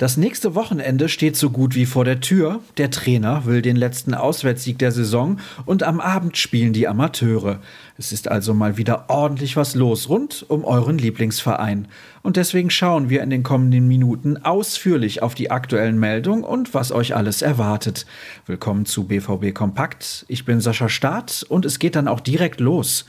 Das 0.00 0.16
nächste 0.16 0.54
Wochenende 0.54 1.08
steht 1.08 1.36
so 1.36 1.50
gut 1.50 1.74
wie 1.74 1.84
vor 1.84 2.04
der 2.04 2.20
Tür. 2.20 2.60
Der 2.76 2.88
Trainer 2.92 3.46
will 3.46 3.62
den 3.62 3.74
letzten 3.74 4.14
Auswärtssieg 4.14 4.78
der 4.78 4.92
Saison 4.92 5.40
und 5.66 5.82
am 5.82 5.98
Abend 5.98 6.36
spielen 6.36 6.72
die 6.72 6.86
Amateure. 6.86 7.58
Es 7.96 8.12
ist 8.12 8.28
also 8.28 8.54
mal 8.54 8.76
wieder 8.76 9.06
ordentlich 9.10 9.56
was 9.56 9.74
los 9.74 10.08
rund 10.08 10.46
um 10.46 10.64
euren 10.64 10.98
Lieblingsverein. 10.98 11.88
Und 12.22 12.36
deswegen 12.36 12.70
schauen 12.70 13.10
wir 13.10 13.24
in 13.24 13.30
den 13.30 13.42
kommenden 13.42 13.88
Minuten 13.88 14.36
ausführlich 14.36 15.20
auf 15.20 15.34
die 15.34 15.50
aktuellen 15.50 15.98
Meldungen 15.98 16.44
und 16.44 16.74
was 16.74 16.92
euch 16.92 17.16
alles 17.16 17.42
erwartet. 17.42 18.06
Willkommen 18.46 18.86
zu 18.86 19.08
BVB 19.08 19.52
Kompakt. 19.52 20.24
Ich 20.28 20.44
bin 20.44 20.60
Sascha 20.60 20.88
Staat 20.88 21.44
und 21.48 21.64
es 21.64 21.80
geht 21.80 21.96
dann 21.96 22.06
auch 22.06 22.20
direkt 22.20 22.60
los 22.60 23.04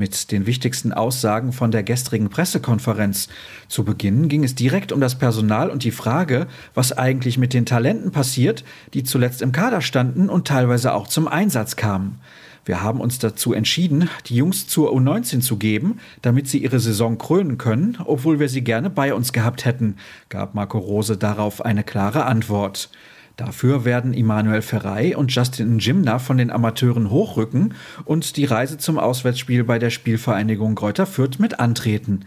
mit 0.00 0.32
den 0.32 0.46
wichtigsten 0.46 0.92
Aussagen 0.92 1.52
von 1.52 1.70
der 1.70 1.84
gestrigen 1.84 2.30
Pressekonferenz. 2.30 3.28
Zu 3.68 3.84
Beginn 3.84 4.28
ging 4.28 4.42
es 4.42 4.56
direkt 4.56 4.90
um 4.90 5.00
das 5.00 5.18
Personal 5.18 5.70
und 5.70 5.84
die 5.84 5.92
Frage, 5.92 6.48
was 6.74 6.96
eigentlich 6.96 7.36
mit 7.38 7.52
den 7.52 7.66
Talenten 7.66 8.10
passiert, 8.10 8.64
die 8.94 9.04
zuletzt 9.04 9.42
im 9.42 9.52
Kader 9.52 9.82
standen 9.82 10.28
und 10.28 10.48
teilweise 10.48 10.94
auch 10.94 11.06
zum 11.06 11.28
Einsatz 11.28 11.76
kamen. 11.76 12.18
Wir 12.64 12.82
haben 12.82 13.00
uns 13.00 13.18
dazu 13.18 13.52
entschieden, 13.52 14.08
die 14.26 14.36
Jungs 14.36 14.66
zur 14.66 14.90
U19 14.90 15.40
zu 15.40 15.58
geben, 15.58 15.98
damit 16.22 16.48
sie 16.48 16.62
ihre 16.62 16.80
Saison 16.80 17.18
krönen 17.18 17.58
können, 17.58 17.98
obwohl 18.04 18.40
wir 18.40 18.48
sie 18.48 18.62
gerne 18.62 18.88
bei 18.88 19.12
uns 19.12 19.32
gehabt 19.32 19.66
hätten, 19.66 19.96
gab 20.30 20.54
Marco 20.54 20.78
Rose 20.78 21.18
darauf 21.18 21.62
eine 21.64 21.84
klare 21.84 22.24
Antwort. 22.24 22.90
Dafür 23.36 23.84
werden 23.84 24.12
Immanuel 24.12 24.62
Ferrei 24.62 25.16
und 25.16 25.34
Justin 25.34 25.78
Jimna 25.78 26.18
von 26.18 26.36
den 26.36 26.50
Amateuren 26.50 27.10
hochrücken 27.10 27.74
und 28.04 28.36
die 28.36 28.44
Reise 28.44 28.78
zum 28.78 28.98
Auswärtsspiel 28.98 29.64
bei 29.64 29.78
der 29.78 29.90
Spielvereinigung 29.90 30.74
Greuther 30.74 31.06
Fürth 31.06 31.38
mit 31.38 31.58
antreten. 31.58 32.26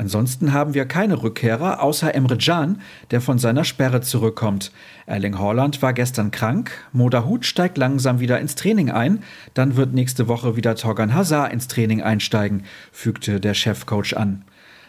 Ansonsten 0.00 0.52
haben 0.52 0.72
wir 0.74 0.86
keine 0.86 1.22
Rückkehrer 1.22 1.82
außer 1.82 2.14
Emre 2.14 2.38
Can, 2.38 2.80
der 3.10 3.20
von 3.20 3.38
seiner 3.38 3.64
Sperre 3.64 4.00
zurückkommt. 4.00 4.72
Erling 5.06 5.38
Haaland 5.38 5.82
war 5.82 5.92
gestern 5.92 6.30
krank, 6.30 6.70
Moda 6.92 7.24
Hut 7.24 7.44
steigt 7.44 7.76
langsam 7.76 8.20
wieder 8.20 8.40
ins 8.40 8.54
Training 8.54 8.90
ein, 8.90 9.22
dann 9.52 9.76
wird 9.76 9.92
nächste 9.92 10.28
Woche 10.28 10.56
wieder 10.56 10.74
Torgan 10.74 11.14
Hazard 11.14 11.52
ins 11.52 11.68
Training 11.68 12.02
einsteigen, 12.02 12.64
fügte 12.92 13.40
der 13.40 13.54
Chefcoach 13.54 14.16
an. 14.16 14.44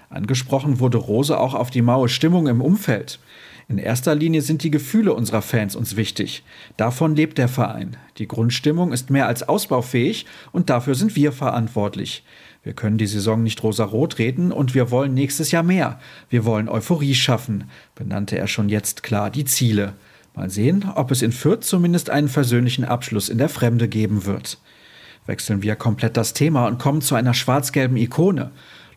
Angesprochen 0.10 0.80
wurde 0.80 0.98
Rose 0.98 1.38
auch 1.38 1.56
auf 1.56 1.72
die 1.72 1.82
maue 1.82 2.10
Stimmung 2.10 2.48
im 2.48 2.62
Umfeld. 2.62 3.20
In 3.68 3.78
erster 3.78 4.16
Linie 4.16 4.42
sind 4.42 4.64
die 4.64 4.72
Gefühle 4.72 5.14
unserer 5.14 5.42
Fans 5.42 5.76
uns 5.76 5.96
wichtig. 5.96 6.44
Davon 6.78 7.16
lebt 7.16 7.38
der 7.38 7.48
Verein. 7.48 7.98
Die 8.18 8.28
Grundstimmung 8.28 8.92
ist 8.92 9.10
mehr 9.10 9.28
als 9.28 9.48
ausbaufähig 9.48 10.26
und 10.52 10.70
dafür 10.70 10.96
sind 10.96 11.16
wir 11.16 11.32
verantwortlich. 11.32 12.24
Wir 12.64 12.74
können 12.74 12.98
die 12.98 13.08
Saison 13.08 13.42
nicht 13.42 13.64
rosa-rot 13.64 14.20
reden 14.20 14.52
und 14.52 14.76
wir 14.76 14.92
wollen 14.92 15.14
nächstes 15.14 15.52
Jahr 15.52 15.64
mehr. 15.64 16.00
Wir 16.30 16.46
wollen 16.46 16.70
Euphorie 16.70 17.16
schaffen, 17.16 17.64
benannte 17.96 18.38
er 18.38 18.48
schon 18.48 18.70
jetzt 18.70 19.02
klar 19.02 19.32
die 19.32 19.46
Ziele. 19.46 19.94
Mal 20.36 20.50
sehen, 20.50 20.86
ob 20.96 21.12
es 21.12 21.22
in 21.22 21.32
Fürth 21.32 21.64
zumindest 21.64 22.10
einen 22.10 22.30
versöhnlichen 22.30 22.86
Abschluss 22.86 23.30
in 23.30 23.38
der 23.38 23.50
Fremde 23.50 23.88
geben 23.88 24.26
wird. 24.26 24.60
Wechseln 25.26 25.62
wir 25.62 25.76
komplett 25.76 26.18
das 26.18 26.34
Thema 26.34 26.68
und 26.68 26.80
kommen 26.80 27.02
zu 27.02 27.16
einer 27.16 27.34
schwarz-gelben 27.34 27.98
Ikone. 27.98 28.52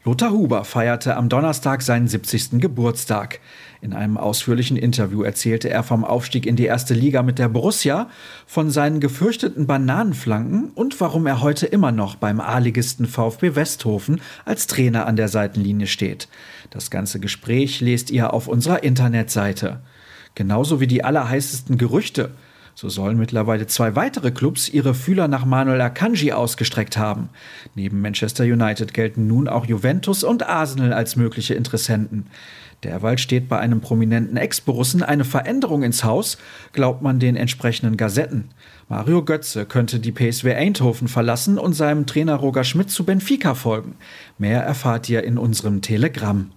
Lothar 0.07 0.33
Huber 0.33 0.67
feierte 0.67 1.17
am 1.17 1.31
Donnerstag 1.31 1.81
seinen 1.81 2.09
70. 2.09 2.61
Geburtstag. 2.61 3.41
In 3.81 3.95
einem 3.95 4.19
ausführlichen 4.19 4.77
Interview 4.77 5.23
erzählte 5.23 5.71
er 5.71 5.83
vom 5.83 6.05
Aufstieg 6.05 6.45
in 6.45 6.57
die 6.57 6.67
erste 6.67 6.93
Liga 6.93 7.23
mit 7.23 7.39
der 7.39 7.49
Borussia, 7.49 8.11
von 8.47 8.71
seinen 8.71 9.01
gefürchteten 9.01 9.67
Bananenflanken 9.67 10.73
und 10.75 11.01
warum 11.01 11.27
er 11.27 11.41
heute 11.41 11.65
immer 11.65 11.91
noch 11.91 12.17
beim 12.17 12.39
A-Ligisten 12.39 13.07
VfB 13.07 13.55
Westhofen 13.55 14.21
als 14.45 14.67
Trainer 14.67 15.07
an 15.07 15.17
der 15.17 15.29
Seitenlinie 15.29 15.87
steht. 15.87 16.29
Das 16.69 16.91
ganze 16.91 17.19
Gespräch 17.19 17.81
lest 17.81 18.11
ihr 18.11 18.35
auf 18.35 18.47
unserer 18.47 18.83
Internetseite. 18.83 19.81
Genauso 20.35 20.81
wie 20.81 20.87
die 20.87 21.03
allerheißesten 21.03 21.79
Gerüchte. 21.79 22.33
So 22.75 22.89
sollen 22.89 23.19
mittlerweile 23.19 23.67
zwei 23.67 23.95
weitere 23.95 24.33
Clubs 24.33 24.69
ihre 24.69 24.95
Fühler 24.95 25.29
nach 25.29 25.45
Manuel 25.45 25.81
Akanji 25.81 26.33
ausgestreckt 26.33 26.97
haben. 26.97 27.29
Neben 27.75 28.01
Manchester 28.01 28.45
United 28.45 28.95
gelten 28.95 29.27
nun 29.27 29.49
auch 29.49 29.67
Juventus 29.67 30.25
und 30.25 30.47
Arsenal 30.47 30.93
als 30.93 31.15
mögliche 31.15 31.55
Interessenten. 31.55 32.27
Derweil 32.83 33.17
steht 33.17 33.49
bei 33.49 33.59
einem 33.59 33.81
prominenten 33.81 34.37
Ex-Borussen 34.37 35.03
eine 35.03 35.25
Veränderung 35.25 35.83
ins 35.83 36.05
Haus, 36.05 36.37
glaubt 36.73 37.01
man 37.01 37.19
den 37.19 37.37
entsprechenden 37.37 37.97
Gazetten. 37.97 38.51
Mario 38.89 39.25
Götze 39.25 39.65
könnte 39.65 40.01
die 40.01 40.13
PSW 40.13 40.53
Eindhoven 40.55 41.09
verlassen 41.09 41.59
und 41.59 41.73
seinem 41.73 42.07
Trainer 42.07 42.35
Roger 42.35 42.65
Schmidt 42.65 42.91
zu 42.91 43.05
Benfica 43.05 43.55
folgen. 43.55 43.95
Mehr 44.37 44.63
erfahrt 44.63 45.09
ihr 45.09 45.25
in 45.25 45.39
unserem 45.39 45.81
Telegramm. 45.81 46.51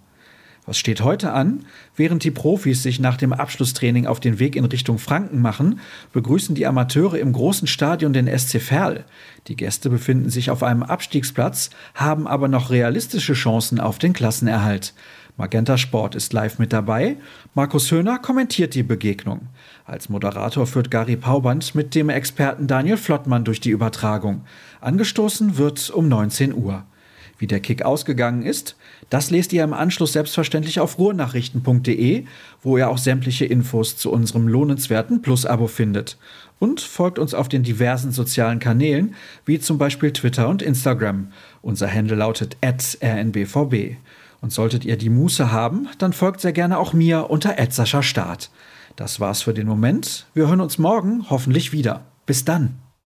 Was 0.68 0.78
steht 0.78 1.02
heute 1.02 1.32
an? 1.32 1.66
Während 1.96 2.26
die 2.26 2.32
Profis 2.32 2.84
sich 2.84 3.00
nach 3.00 3.16
dem 3.16 3.32
Abschlusstraining 3.32 4.06
auf 4.06 4.20
den 4.20 4.38
Weg 4.38 4.58
in 4.58 4.66
Richtung 4.66 5.00
Franken 5.00 5.42
machen, 5.42 5.80
begrüßen 6.12 6.56
die 6.56 6.68
Amateure 6.68 7.18
im 7.18 7.32
großen 7.32 7.70
Stadion 7.70 8.12
den 8.12 8.28
SC 8.28 8.60
Verl. 8.62 9.06
Die 9.48 9.56
Gäste 9.56 9.90
befinden 9.90 10.30
sich 10.30 10.52
auf 10.52 10.64
einem 10.64 10.84
Abstiegsplatz, 10.84 11.70
haben 11.96 12.28
aber 12.28 12.50
noch 12.50 12.70
realistische 12.70 13.32
Chancen 13.32 13.80
auf 13.80 13.98
den 13.98 14.12
Klassenerhalt. 14.12 14.94
Magenta 15.38 15.78
Sport 15.78 16.16
ist 16.16 16.34
live 16.34 16.60
mit 16.60 16.74
dabei. 16.74 17.16
Markus 17.54 17.90
Höhner 17.90 18.20
kommentiert 18.20 18.76
die 18.76 18.84
Begegnung. 18.84 19.48
Als 19.86 20.10
Moderator 20.10 20.68
führt 20.68 20.92
Gary 20.92 21.16
Pauband 21.16 21.76
mit 21.76 21.96
dem 21.96 22.10
Experten 22.10 22.68
Daniel 22.68 22.98
Flottmann 22.98 23.46
durch 23.46 23.62
die 23.62 23.70
Übertragung. 23.70 24.44
Angestoßen 24.82 25.58
wird 25.58 25.90
um 25.92 26.10
19 26.10 26.54
Uhr. 26.54 26.84
Wie 27.38 27.48
der 27.48 27.60
Kick 27.60 27.84
ausgegangen 27.84 28.42
ist, 28.44 28.76
das 29.10 29.30
lest 29.30 29.54
ihr 29.54 29.64
im 29.64 29.74
Anschluss 29.74 30.14
selbstverständlich 30.14 30.80
auf 30.80 30.98
ruhrnachrichten.de, 30.98 32.26
wo 32.64 32.78
ihr 32.78 32.90
auch 32.90 32.98
sämtliche 32.98 33.46
Infos 33.46 33.98
zu 33.98 34.12
unserem 34.12 34.48
lohnenswerten 34.48 35.22
Plus-Abo 35.22 35.68
findet. 35.68 36.18
Und 36.60 36.82
folgt 36.82 37.20
uns 37.20 37.36
auf 37.36 37.48
den 37.48 37.62
diversen 37.62 38.12
sozialen 38.12 38.58
Kanälen, 38.58 39.14
wie 39.46 39.60
zum 39.60 39.78
Beispiel 39.78 40.12
Twitter 40.12 40.50
und 40.50 40.64
Instagram. 40.64 41.32
Unser 41.62 41.94
Handle 41.94 42.18
lautet 42.18 42.58
rnbvb. 42.64 43.98
Und 44.42 44.52
solltet 44.52 44.86
ihr 44.86 44.98
die 44.98 45.10
Muße 45.10 45.52
haben, 45.52 45.88
dann 45.98 46.14
folgt 46.14 46.42
sehr 46.42 46.54
gerne 46.54 46.78
auch 46.78 46.94
mir 46.94 47.30
unter 47.30 47.56
Start. 48.04 48.50
Das 48.96 49.20
war's 49.20 49.44
für 49.44 49.54
den 49.54 49.68
Moment. 49.68 50.26
Wir 50.34 50.48
hören 50.48 50.62
uns 50.62 50.78
morgen 50.80 51.30
hoffentlich 51.30 51.72
wieder. 51.72 52.06
Bis 52.26 52.46
dann. 52.46 52.87